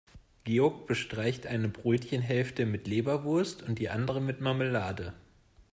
[0.45, 5.13] Georg bestreicht eine Brötchenhälfte mit Leberwurst und die andere mit Marmelade.